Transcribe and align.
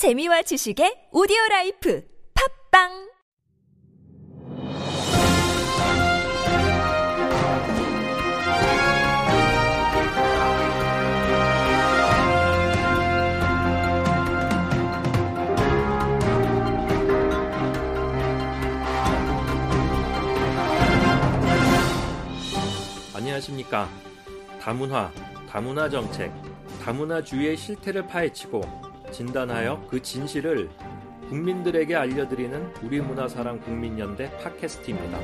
재미와 0.00 0.40
지식의 0.40 1.10
오디오 1.12 1.36
라이프 1.50 2.02
팝빵 2.72 2.88
안녕하십니까. 23.14 23.86
다문화, 24.62 25.12
다문화 25.46 25.90
정책, 25.90 26.32
다문화주의의 26.82 27.58
실태를 27.58 28.06
파헤치고 28.06 28.89
진단하여 29.10 29.86
그 29.90 30.00
진실을 30.00 30.70
국민들에게 31.28 31.94
알려드리는 31.94 32.74
우리 32.82 33.00
문화사랑 33.00 33.60
국민연대 33.60 34.36
팟캐스트입니다. 34.38 35.18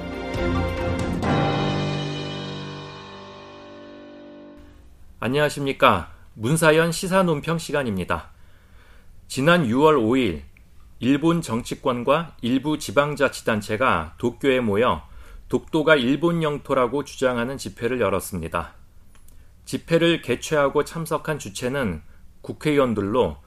안녕하십니까. 5.19 6.13
문사연 6.35 6.93
시사논평 6.93 7.59
시간입니다. 7.59 8.31
지난 9.27 9.67
6월 9.67 9.97
5일 9.97 10.43
일본 11.01 11.43
정치권과 11.43 12.37
일부 12.43 12.79
지방자치단체가 12.79 14.15
도쿄에 14.19 14.61
모여 14.61 15.03
독도가 15.49 15.97
일본 15.97 16.43
영토라고 16.43 17.05
주장하는 17.05 17.59
집회를 17.59 18.01
열었습니다. 18.01 18.75
집회를 19.65 20.23
개최하고 20.23 20.85
참석한 20.85 21.39
주체는 21.39 22.03
국회의원들로 22.43 23.39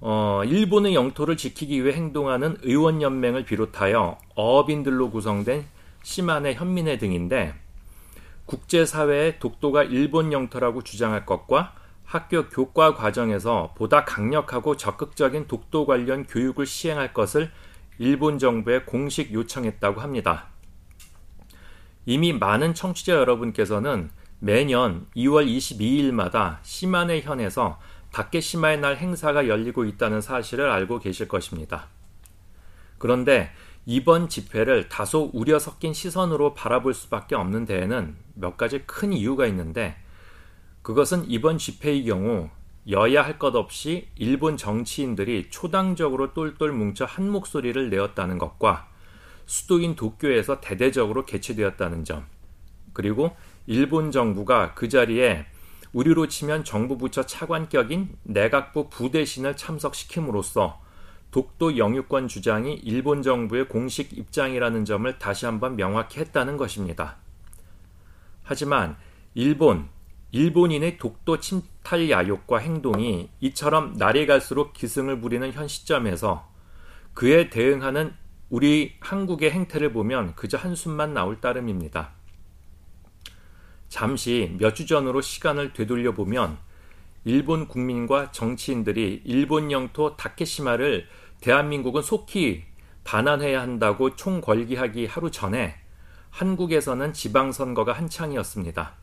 어, 0.00 0.42
일본의 0.44 0.94
영토를 0.94 1.36
지키기 1.36 1.84
위해 1.84 1.94
행동하는 1.94 2.58
의원연맹을 2.62 3.44
비롯하여 3.44 4.18
어업인들로 4.34 5.10
구성된 5.10 5.64
시마네 6.02 6.54
현민회 6.54 6.98
등인데 6.98 7.54
국제사회의 8.46 9.38
독도가 9.38 9.84
일본 9.84 10.32
영토라고 10.32 10.82
주장할 10.82 11.24
것과 11.24 11.74
학교 12.04 12.48
교과 12.48 12.94
과정에서 12.94 13.72
보다 13.76 14.04
강력하고 14.04 14.76
적극적인 14.76 15.46
독도 15.48 15.86
관련 15.86 16.26
교육을 16.26 16.66
시행할 16.66 17.14
것을 17.14 17.50
일본 17.98 18.38
정부에 18.38 18.80
공식 18.80 19.32
요청했다고 19.32 20.00
합니다. 20.00 20.48
이미 22.06 22.32
많은 22.32 22.74
청취자 22.74 23.14
여러분께서는 23.14 24.10
매년 24.38 25.06
2월 25.16 25.46
22일마다 25.46 26.58
시마네 26.62 27.22
현에서 27.22 27.78
다케시마의 28.14 28.78
날 28.78 28.96
행사가 28.96 29.48
열리고 29.48 29.84
있다는 29.84 30.20
사실을 30.20 30.70
알고 30.70 31.00
계실 31.00 31.26
것입니다. 31.26 31.88
그런데 32.98 33.50
이번 33.86 34.28
집회를 34.28 34.88
다소 34.88 35.30
우려 35.34 35.58
섞인 35.58 35.92
시선으로 35.92 36.54
바라볼 36.54 36.94
수밖에 36.94 37.34
없는 37.34 37.64
데에는 37.64 38.14
몇 38.34 38.56
가지 38.56 38.84
큰 38.86 39.12
이유가 39.12 39.46
있는데 39.46 39.96
그것은 40.82 41.28
이번 41.28 41.58
집회의 41.58 42.04
경우 42.04 42.50
여야 42.88 43.24
할 43.24 43.40
것 43.40 43.56
없이 43.56 44.06
일본 44.14 44.56
정치인들이 44.56 45.48
초당적으로 45.50 46.34
똘똘 46.34 46.70
뭉쳐 46.70 47.06
한 47.06 47.28
목소리를 47.28 47.90
내었다는 47.90 48.38
것과 48.38 48.88
수도인 49.46 49.96
도쿄에서 49.96 50.60
대대적으로 50.60 51.26
개최되었다는 51.26 52.04
점, 52.04 52.26
그리고 52.92 53.34
일본 53.66 54.12
정부가 54.12 54.74
그 54.74 54.88
자리에 54.88 55.46
우리로 55.94 56.26
치면 56.26 56.64
정부 56.64 56.98
부처 56.98 57.24
차관격인 57.24 58.18
내각부 58.24 58.90
부대신을 58.90 59.56
참석시킴으로써 59.56 60.82
독도 61.30 61.78
영유권 61.78 62.28
주장이 62.28 62.74
일본 62.74 63.22
정부의 63.22 63.68
공식 63.68 64.16
입장이라는 64.16 64.84
점을 64.84 65.18
다시 65.18 65.46
한번 65.46 65.76
명확히 65.76 66.20
했다는 66.20 66.56
것입니다. 66.56 67.16
하지만 68.42 68.96
일본, 69.34 69.88
일본인의 70.32 70.98
독도 70.98 71.38
침탈 71.38 72.10
야욕과 72.10 72.58
행동이 72.58 73.30
이처럼 73.40 73.96
날이 73.96 74.26
갈수록 74.26 74.72
기승을 74.72 75.20
부리는 75.20 75.52
현 75.52 75.68
시점에서 75.68 76.48
그에 77.14 77.50
대응하는 77.50 78.14
우리 78.50 78.96
한국의 79.00 79.52
행태를 79.52 79.92
보면 79.92 80.34
그저 80.34 80.56
한숨만 80.56 81.14
나올 81.14 81.40
따름입니다. 81.40 82.10
잠시 83.94 84.56
몇 84.58 84.74
주 84.74 84.86
전으로 84.86 85.20
시간을 85.20 85.72
되돌려 85.72 86.14
보면 86.14 86.58
일본 87.24 87.68
국민과 87.68 88.32
정치인들이 88.32 89.22
일본 89.24 89.70
영토 89.70 90.16
다케시마를 90.16 91.06
대한민국은 91.40 92.02
속히 92.02 92.64
반환해야 93.04 93.62
한다고 93.62 94.16
총궐기하기 94.16 95.06
하루 95.06 95.30
전에 95.30 95.76
한국에서는 96.30 97.12
지방선거가 97.12 97.92
한창이었습니다. 97.92 98.94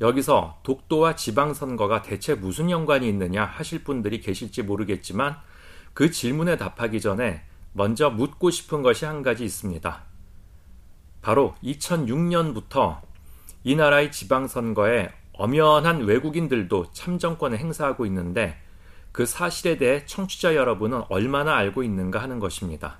여기서 0.00 0.60
독도와 0.62 1.16
지방선거가 1.16 2.02
대체 2.02 2.36
무슨 2.36 2.70
연관이 2.70 3.08
있느냐 3.08 3.44
하실 3.44 3.82
분들이 3.82 4.20
계실지 4.20 4.62
모르겠지만 4.62 5.36
그 5.94 6.12
질문에 6.12 6.56
답하기 6.56 7.00
전에 7.00 7.42
먼저 7.72 8.10
묻고 8.10 8.50
싶은 8.50 8.82
것이 8.82 9.04
한 9.04 9.24
가지 9.24 9.44
있습니다. 9.44 10.04
바로 11.22 11.56
2006년부터 11.64 13.00
이 13.66 13.74
나라의 13.74 14.12
지방선거에 14.12 15.12
엄연한 15.32 16.02
외국인들도 16.02 16.92
참정권을 16.92 17.58
행사하고 17.58 18.06
있는데 18.06 18.56
그 19.10 19.26
사실에 19.26 19.76
대해 19.76 20.06
청취자 20.06 20.54
여러분은 20.54 21.02
얼마나 21.08 21.56
알고 21.56 21.82
있는가 21.82 22.22
하는 22.22 22.38
것입니다. 22.38 22.98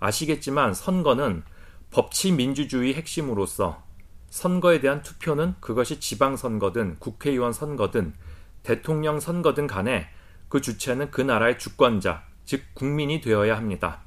아시겠지만 0.00 0.74
선거는 0.74 1.44
법치 1.92 2.32
민주주의 2.32 2.94
핵심으로서 2.94 3.84
선거에 4.28 4.80
대한 4.80 5.04
투표는 5.04 5.54
그것이 5.60 6.00
지방선거든 6.00 6.96
국회의원 6.98 7.52
선거든 7.52 8.14
대통령 8.64 9.20
선거든 9.20 9.68
간에 9.68 10.08
그 10.48 10.60
주체는 10.60 11.12
그 11.12 11.20
나라의 11.20 11.60
주권자, 11.60 12.24
즉 12.44 12.64
국민이 12.74 13.20
되어야 13.20 13.56
합니다. 13.56 14.00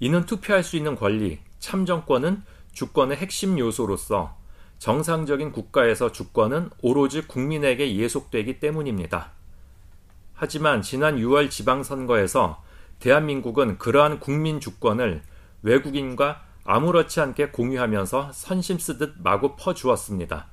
이는 0.00 0.24
투표할 0.24 0.62
수 0.62 0.78
있는 0.78 0.96
권리, 0.96 1.40
참정권은 1.58 2.55
주권의 2.76 3.16
핵심 3.16 3.58
요소로서 3.58 4.36
정상적인 4.78 5.50
국가에서 5.50 6.12
주권은 6.12 6.68
오로지 6.82 7.22
국민에게 7.22 7.96
예속되기 7.96 8.60
때문입니다. 8.60 9.32
하지만 10.34 10.82
지난 10.82 11.16
6월 11.16 11.48
지방선거에서 11.48 12.62
대한민국은 12.98 13.78
그러한 13.78 14.20
국민 14.20 14.60
주권을 14.60 15.22
외국인과 15.62 16.42
아무렇지 16.64 17.18
않게 17.18 17.48
공유하면서 17.48 18.32
선심 18.34 18.78
쓰듯 18.78 19.22
마구 19.22 19.56
퍼주었습니다. 19.56 20.48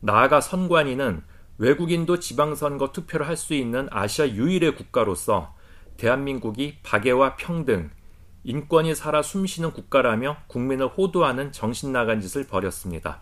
나아가 0.00 0.40
선관위는 0.40 1.22
외국인도 1.58 2.18
지방선거 2.18 2.90
투표를 2.90 3.28
할 3.28 3.36
수 3.36 3.54
있는 3.54 3.86
아시아 3.92 4.26
유일의 4.26 4.74
국가로서 4.74 5.54
대한민국이 5.98 6.78
박애와 6.82 7.36
평등, 7.36 7.90
인권이 8.46 8.94
살아 8.94 9.22
숨쉬는 9.22 9.72
국가라며 9.72 10.36
국민을 10.46 10.86
호도하는 10.86 11.50
정신 11.50 11.90
나간 11.90 12.20
짓을 12.20 12.46
벌였습니다. 12.46 13.18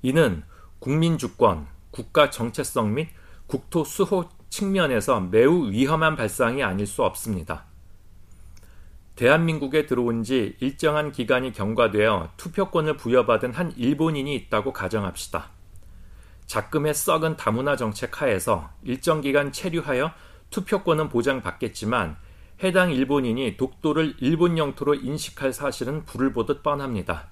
이는 0.00 0.42
국민 0.78 1.18
주권, 1.18 1.66
국가 1.90 2.30
정체성 2.30 2.94
및 2.94 3.10
국토 3.46 3.84
수호 3.84 4.30
측면에서 4.48 5.20
매우 5.20 5.70
위험한 5.70 6.16
발상이 6.16 6.62
아닐 6.62 6.86
수 6.86 7.04
없습니다. 7.04 7.66
대한민국에 9.14 9.84
들어온 9.84 10.22
지 10.22 10.56
일정한 10.60 11.12
기간이 11.12 11.52
경과되어 11.52 12.30
투표권을 12.38 12.96
부여받은 12.96 13.52
한 13.52 13.74
일본인이 13.76 14.34
있다고 14.36 14.72
가정합시다. 14.72 15.50
작금의 16.46 16.94
썩은 16.94 17.36
다문화 17.36 17.76
정책 17.76 18.22
하에서 18.22 18.70
일정 18.82 19.20
기간 19.20 19.52
체류하여 19.52 20.12
투표권은 20.48 21.10
보장받겠지만 21.10 22.23
해당 22.64 22.90
일본인이 22.90 23.58
독도를 23.58 24.14
일본 24.20 24.56
영토로 24.56 24.94
인식할 24.94 25.52
사실은 25.52 26.06
불을 26.06 26.32
보듯 26.32 26.62
뻔합니다. 26.62 27.28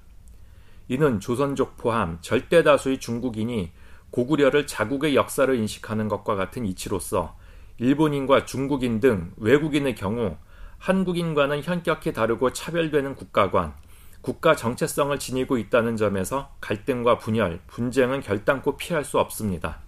이는 0.89 1.21
조선족 1.21 1.79
포함 1.79 2.19
절대 2.21 2.63
다수의 2.63 3.01
중국인이 3.01 3.73
고구려를 4.11 4.67
자국의 4.67 5.17
역사를 5.17 5.55
인식하는 5.55 6.09
것과 6.09 6.35
같은 6.35 6.67
이치로서 6.67 7.35
일본인과 7.79 8.45
중국인 8.45 9.01
등 9.01 9.33
외국인의 9.39 9.95
경우 9.95 10.37
한국인과는 10.77 11.63
현격히 11.63 12.13
다르고 12.13 12.53
차별되는 12.53 13.15
국가관, 13.15 13.73
국가 14.21 14.55
정체성을 14.55 15.19
지니고 15.19 15.57
있다는 15.57 15.97
점에서 15.97 16.55
갈등과 16.61 17.17
분열, 17.17 17.61
분쟁은 17.69 18.21
결단코 18.21 18.77
피할 18.77 19.03
수 19.03 19.19
없습니다. 19.19 19.79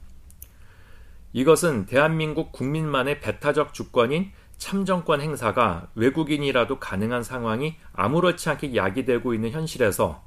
이것은 1.35 1.85
대한민국 1.85 2.52
국민만의 2.52 3.20
배타적 3.20 3.75
주권인 3.75 4.31
참정권 4.58 5.20
행사가 5.20 5.88
외국인이라도 5.94 6.78
가능한 6.78 7.22
상황이 7.22 7.76
아무렇지 7.92 8.48
않게 8.50 8.76
야기되고 8.76 9.34
있는 9.34 9.50
현실에서 9.50 10.24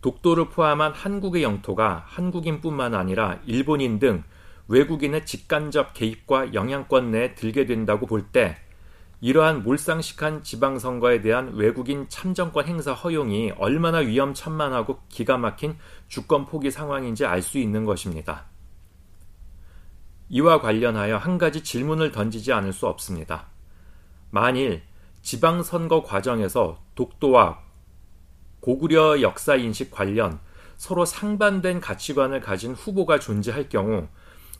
독도를 0.00 0.48
포함한 0.50 0.92
한국의 0.92 1.42
영토가 1.42 2.04
한국인뿐만 2.06 2.94
아니라 2.94 3.38
일본인 3.46 3.98
등 3.98 4.24
외국인의 4.68 5.26
직간접 5.26 5.94
개입과 5.94 6.54
영향권 6.54 7.10
내에 7.10 7.34
들게 7.34 7.66
된다고 7.66 8.06
볼 8.06 8.32
때 8.32 8.56
이러한 9.22 9.62
몰상식한 9.62 10.42
지방선거에 10.42 11.20
대한 11.20 11.54
외국인 11.54 12.08
참정권 12.08 12.66
행사 12.66 12.92
허용이 12.92 13.52
얼마나 13.56 13.98
위험천만하고 13.98 14.98
기가 15.08 15.38
막힌 15.38 15.76
주권 16.08 16.44
포기 16.44 16.72
상황인지 16.72 17.24
알 17.24 17.40
수 17.40 17.58
있는 17.58 17.84
것입니다. 17.84 18.46
이와 20.28 20.60
관련하여 20.60 21.18
한 21.18 21.38
가지 21.38 21.62
질문을 21.62 22.10
던지지 22.10 22.52
않을 22.52 22.72
수 22.72 22.88
없습니다. 22.88 23.51
만일 24.34 24.80
지방선거 25.20 26.04
과정에서 26.04 26.82
독도와 26.94 27.60
고구려 28.60 29.20
역사 29.20 29.56
인식 29.56 29.90
관련 29.90 30.40
서로 30.78 31.04
상반된 31.04 31.80
가치관을 31.80 32.40
가진 32.40 32.72
후보가 32.72 33.18
존재할 33.18 33.68
경우 33.68 34.08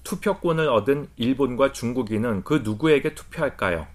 투표권을 0.05 0.69
얻은 0.69 1.09
일본과 1.17 1.73
중국인은 1.73 2.45
그 2.45 2.61
누구에게 2.63 3.15
투표할까요? 3.15 3.87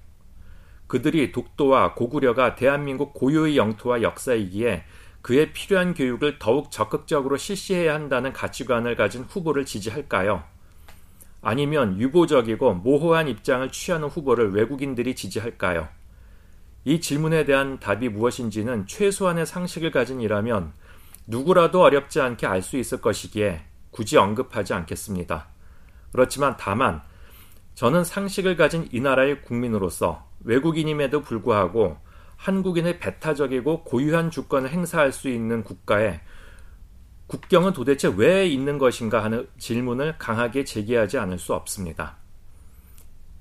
그들이 0.87 1.31
독도와 1.31 1.93
고구려가 1.93 2.55
대한민국 2.55 3.13
고유의 3.13 3.55
영토와 3.55 4.01
역사이기에 4.01 4.83
그에 5.21 5.53
필요한 5.53 5.93
교육을 5.93 6.39
더욱 6.39 6.71
적극적으로 6.71 7.37
실시해야 7.37 7.93
한다는 7.93 8.33
가치관을 8.33 8.95
가진 8.95 9.21
후보를 9.25 9.65
지지할까요? 9.65 10.56
아니면 11.49 11.97
유보적이고 11.97 12.73
모호한 12.73 13.29
입장을 13.29 13.71
취하는 13.71 14.09
후보를 14.09 14.51
외국인들이 14.51 15.15
지지할까요? 15.15 15.87
이 16.83 16.99
질문에 16.99 17.45
대한 17.45 17.79
답이 17.79 18.09
무엇인지는 18.09 18.85
최소한의 18.85 19.45
상식을 19.45 19.91
가진 19.91 20.19
이라면 20.19 20.73
누구라도 21.25 21.83
어렵지 21.83 22.19
않게 22.19 22.45
알 22.45 22.61
수 22.61 22.75
있을 22.75 22.99
것이기에 22.99 23.61
굳이 23.91 24.17
언급하지 24.17 24.73
않겠습니다. 24.73 25.47
그렇지만 26.11 26.57
다만 26.59 27.01
저는 27.75 28.03
상식을 28.03 28.57
가진 28.57 28.89
이 28.91 28.99
나라의 28.99 29.41
국민으로서 29.43 30.27
외국인임에도 30.43 31.21
불구하고 31.21 31.95
한국인의 32.35 32.99
배타적이고 32.99 33.85
고유한 33.85 34.31
주권을 34.31 34.69
행사할 34.69 35.13
수 35.13 35.29
있는 35.29 35.63
국가에 35.63 36.19
국경은 37.27 37.73
도대체 37.73 38.07
왜 38.15 38.47
있는 38.47 38.77
것인가 38.77 39.23
하는 39.23 39.47
질문을 39.57 40.17
강하게 40.17 40.63
제기하지 40.63 41.17
않을 41.17 41.37
수 41.37 41.53
없습니다. 41.53 42.15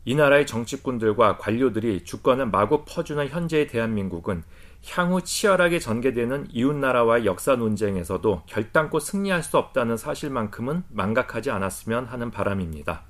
이 0.05 0.15
나라의 0.15 0.47
정치꾼들과 0.47 1.38
관료들이 1.38 2.05
주권을 2.05 2.47
마구 2.47 2.85
퍼주는 2.85 3.27
현재의 3.29 3.69
대한민국은 3.69 4.43
향후 4.88 5.23
치열하게 5.23 5.79
전개되는 5.81 6.49
이웃나라와의 6.50 7.27
역사 7.27 7.56
논쟁에서도 7.56 8.43
결단코 8.47 9.00
승리할 9.00 9.43
수 9.43 9.59
없다는 9.59 9.97
사실만큼은 9.97 10.85
망각하지 10.91 11.50
않았으면 11.50 12.06
하는 12.06 12.31
바람입니다. 12.31 13.03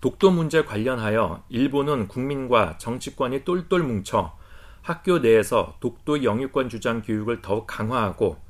독도 0.00 0.30
문제 0.30 0.64
관련하여 0.64 1.44
일본은 1.48 2.08
국민과 2.08 2.78
정치권이 2.78 3.44
똘똘 3.44 3.82
뭉쳐 3.82 4.36
학교 4.82 5.18
내에서 5.18 5.76
독도 5.80 6.22
영유권 6.24 6.68
주장 6.68 7.02
교육을 7.02 7.42
더욱 7.42 7.66
강화하고 7.66 8.45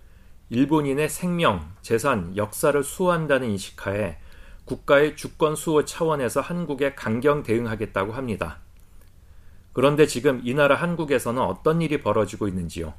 일본인의 0.48 1.08
생명, 1.08 1.72
재산, 1.82 2.36
역사를 2.36 2.80
수호한다는 2.82 3.50
인식하에 3.50 4.18
국가의 4.64 5.16
주권 5.16 5.56
수호 5.56 5.84
차원에서 5.84 6.40
한국에 6.40 6.94
강경 6.94 7.42
대응하겠다고 7.42 8.12
합니다. 8.12 8.58
그런데 9.72 10.06
지금 10.06 10.40
이 10.44 10.54
나라 10.54 10.76
한국에서는 10.76 11.42
어떤 11.42 11.82
일이 11.82 12.00
벌어지고 12.00 12.46
있는지요? 12.46 12.94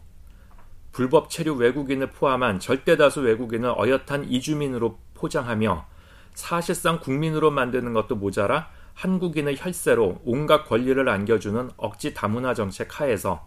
불법 0.92 1.30
체류 1.30 1.56
외국인을 1.56 2.10
포함한 2.10 2.60
절대다수 2.60 3.22
외국인을 3.22 3.70
어엿한 3.78 4.26
이주민으로 4.30 5.00
포장하며 5.14 5.86
사실상 6.34 7.00
국민으로 7.00 7.50
만드는 7.52 7.94
것도 7.94 8.16
모자라 8.16 8.70
한국인의 8.94 9.56
혈세로 9.58 10.22
온갖 10.26 10.66
권리를 10.66 11.08
안겨주는 11.08 11.72
억지 11.78 12.14
다문화 12.14 12.54
정책 12.54 13.00
하에서 13.00 13.46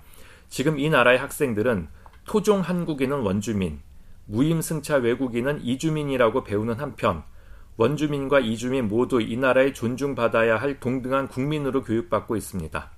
지금 0.49 0.79
이 0.79 0.89
나라의 0.89 1.19
학생들은 1.19 1.89
토종 2.25 2.61
한국인은 2.61 3.21
원주민, 3.21 3.81
무임승차 4.31 4.97
외국인은 4.97 5.61
이주민이라고 5.63 6.45
배우는 6.45 6.77
한편 6.77 7.25
원주민과 7.77 8.39
이주민 8.41 8.87
모두 8.87 9.21
이 9.21 9.37
나라에 9.37 9.73
존중받아야 9.73 10.57
할 10.57 10.79
동등한 10.79 11.27
국민으로 11.27 11.83
교육받고 11.83 12.37
있습니다. 12.37 12.91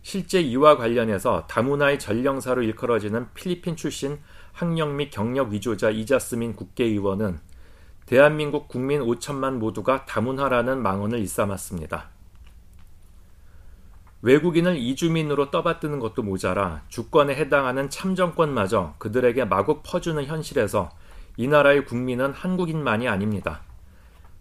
실제 0.00 0.40
이와 0.40 0.76
관련해서 0.76 1.46
다문화의 1.46 1.98
전령사로 1.98 2.62
일컬어지는 2.62 3.26
필리핀 3.34 3.76
출신 3.76 4.18
학력 4.52 4.94
및 4.94 5.10
경력 5.10 5.50
위조자 5.50 5.90
이자스민 5.90 6.54
국회의원은 6.54 7.38
대한민국 8.06 8.68
국민 8.68 9.02
5천만 9.02 9.54
모두가 9.58 10.06
다문화라는 10.06 10.80
망언을 10.80 11.18
일삼았습니다. 11.18 12.15
외국인을 14.22 14.76
이주민으로 14.76 15.50
떠받드는 15.50 15.98
것도 16.00 16.22
모자라 16.22 16.82
주권에 16.88 17.34
해당하는 17.34 17.90
참정권마저 17.90 18.94
그들에게 18.98 19.44
마구 19.44 19.82
퍼주는 19.82 20.24
현실에서 20.24 20.90
이 21.36 21.46
나라의 21.48 21.84
국민은 21.84 22.32
한국인만이 22.32 23.08
아닙니다. 23.08 23.60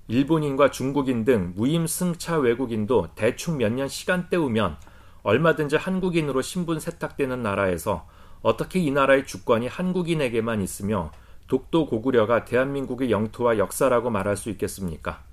일본인과 0.07 0.72
중국인 0.72 1.25
등 1.25 1.54
무임승차 1.56 2.38
외국인도 2.38 3.10
대충 3.16 3.57
몇 3.57 3.72
년 3.72 3.88
시간 3.88 4.30
때우면 4.30 4.77
얼마든지 5.24 5.75
한국인으로 5.75 6.42
신분 6.42 6.80
세탁되는 6.80 7.42
나라에서 7.42 8.07
어떻게 8.42 8.80
이 8.80 8.92
나라의 8.92 9.25
주권이 9.25 9.68
한국인에게만 9.68 10.62
있으며 10.62 11.12
독도 11.48 11.88
고구려가 11.88 12.45
대한민국의 12.45 13.12
영토와 13.12 13.57
역사라고 13.57 14.10
말할 14.10 14.38
수 14.38 14.50
있겠습니까? 14.51 15.24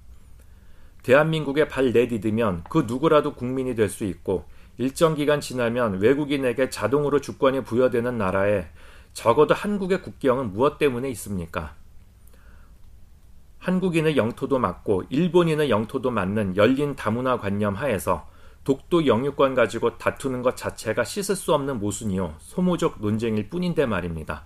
대한민국에 1.03 1.69
발 1.69 1.93
내디디면 1.93 2.65
그 2.69 2.85
누구라도 2.87 3.35
국민이 3.35 3.75
될 3.75 3.89
수 3.89 4.05
있고 4.05 4.45
일정 4.79 5.15
기간 5.15 5.41
지나면 5.41 6.01
외국인에게 6.01 6.71
자동으로 6.71 7.21
주권이 7.21 7.63
부여되는 7.65 8.17
나라에 8.17 8.67
적어도 9.13 9.55
한국의 9.55 10.03
국경은 10.03 10.53
무엇 10.53 10.79
때문에 10.79 11.11
있습니까? 11.11 11.75
한국인의 13.59 14.17
영토도 14.17 14.59
맞고 14.59 15.05
일본인의 15.11 15.71
영토도 15.71 16.11
맞는 16.11 16.57
열린 16.57 16.97
다문화 16.97 17.39
관념 17.39 17.75
하에서 17.75 18.27
독도 18.65 19.07
영유권 19.07 19.55
가지고 19.55 19.99
다투는 19.99 20.43
것 20.43 20.57
자체가 20.57 21.05
씻을 21.05 21.37
수 21.37 21.53
없는 21.53 21.79
모순이요 21.79 22.37
소모적 22.39 22.97
논쟁일 23.01 23.51
뿐인데 23.51 23.87
말입니다. 23.87 24.45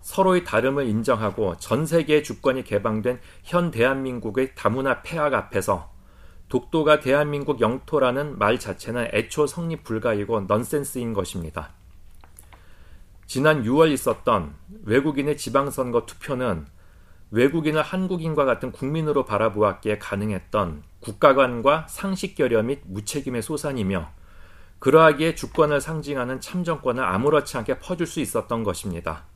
서로의 0.00 0.44
다름을 0.44 0.86
인정하고 0.86 1.56
전 1.58 1.86
세계의 1.86 2.24
주권이 2.24 2.64
개방된 2.64 3.20
현 3.42 3.70
대한민국의 3.70 4.54
다문화 4.54 5.02
폐악 5.02 5.34
앞에서 5.34 5.90
독도가 6.48 7.00
대한민국 7.00 7.60
영토라는 7.60 8.38
말 8.38 8.58
자체는 8.58 9.10
애초 9.12 9.46
성립 9.46 9.84
불가이고 9.84 10.42
넌센스인 10.42 11.12
것입니다. 11.12 11.70
지난 13.26 13.62
6월 13.62 13.92
있었던 13.92 14.56
외국인의 14.84 15.36
지방선거 15.36 16.06
투표는 16.06 16.66
외국인을 17.30 17.80
한국인과 17.80 18.44
같은 18.44 18.72
국민으로 18.72 19.24
바라보았기에 19.24 19.98
가능했던 19.98 20.82
국가관과 20.98 21.86
상식결여 21.88 22.64
및 22.64 22.80
무책임의 22.86 23.42
소산이며 23.42 24.10
그러하기에 24.80 25.36
주권을 25.36 25.80
상징하는 25.80 26.40
참정권을 26.40 27.04
아무렇지 27.04 27.56
않게 27.58 27.78
퍼줄 27.78 28.08
수 28.08 28.18
있었던 28.18 28.64
것입니다. 28.64 29.29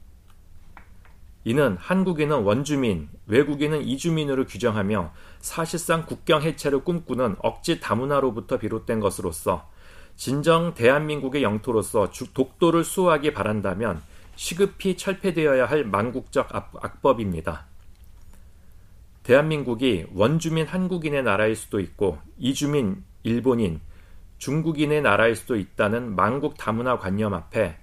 이는 1.44 1.76
한국인은 1.78 2.42
원주민, 2.42 3.10
외국인은 3.26 3.82
이주민으로 3.82 4.46
규정하며 4.46 5.12
사실상 5.40 6.06
국경 6.06 6.42
해체를 6.42 6.84
꿈꾸는 6.84 7.36
억지 7.40 7.80
다문화로부터 7.80 8.58
비롯된 8.58 9.00
것으로서 9.00 9.68
진정 10.16 10.72
대한민국의 10.74 11.42
영토로서 11.42 12.10
독도를 12.32 12.82
수호하기 12.82 13.34
바란다면 13.34 14.02
시급히 14.36 14.96
철폐되어야 14.96 15.66
할 15.66 15.84
망국적 15.84 16.48
악법입니다. 16.54 17.66
대한민국이 19.22 20.06
원주민 20.14 20.66
한국인의 20.66 21.22
나라일 21.22 21.56
수도 21.56 21.80
있고 21.80 22.18
이주민 22.38 23.04
일본인, 23.22 23.80
중국인의 24.38 25.02
나라일 25.02 25.36
수도 25.36 25.56
있다는 25.56 26.14
망국 26.14 26.56
다문화 26.56 26.98
관념 26.98 27.34
앞에 27.34 27.76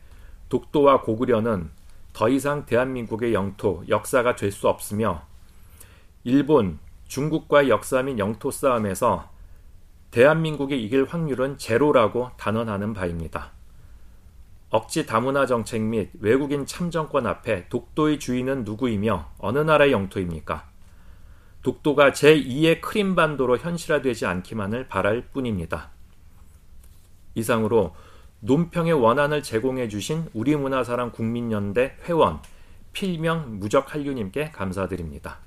독도와 0.50 1.02
고구려는 1.02 1.70
더 2.14 2.30
이상 2.30 2.66
대한민국의 2.66 3.34
영토, 3.34 3.84
역사가 3.88 4.36
될 4.36 4.52
수 4.52 4.68
없으며 4.68 5.26
일본, 6.24 6.80
중국과의 7.08 7.70
역사 7.70 8.02
및 8.04 8.20
영토 8.20 8.52
싸움에서 8.52 9.30
대한민국이 10.12 10.82
이길 10.84 11.06
확률은 11.06 11.58
제로라고 11.58 12.32
단언하는 12.38 12.94
바입니다. 12.94 13.52
억지 14.70 15.06
다문화 15.06 15.46
정책 15.46 15.82
및 15.82 16.12
외국인 16.20 16.66
참정권 16.66 17.28
앞에 17.28 17.68
독도의 17.70 18.20
주인은 18.20 18.64
누구이며 18.64 19.32
어느 19.40 19.60
나라의 19.60 19.92
영토입니까? 19.92 20.70
독도가 21.62 22.12
제2의 22.12 22.82
크림반도로 22.82 23.58
현실화되지 23.58 24.26
않기만을 24.26 24.88
바랄 24.88 25.28
뿐입니다. 25.34 25.90
이상으로 27.36 27.94
논평의 28.44 28.94
원안을 28.94 29.44
제공해 29.44 29.88
주신 29.88 30.26
우리문화사랑 30.34 31.12
국민연대 31.12 31.96
회원 32.06 32.40
필명 32.92 33.60
무적한류님께 33.60 34.52
감사드립니다. 34.52 35.38